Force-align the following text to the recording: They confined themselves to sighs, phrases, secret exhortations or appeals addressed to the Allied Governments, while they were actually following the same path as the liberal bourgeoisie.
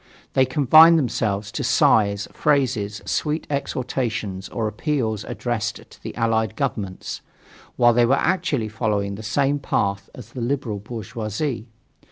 They 0.33 0.45
confined 0.47 0.97
themselves 0.97 1.51
to 1.51 1.63
sighs, 1.63 2.27
phrases, 2.33 3.03
secret 3.05 3.45
exhortations 3.51 4.49
or 4.49 4.67
appeals 4.67 5.23
addressed 5.25 5.75
to 5.75 6.01
the 6.01 6.15
Allied 6.15 6.55
Governments, 6.55 7.21
while 7.75 7.93
they 7.93 8.07
were 8.07 8.15
actually 8.15 8.67
following 8.67 9.13
the 9.13 9.21
same 9.21 9.59
path 9.59 10.09
as 10.15 10.29
the 10.31 10.41
liberal 10.41 10.79
bourgeoisie. 10.79 11.67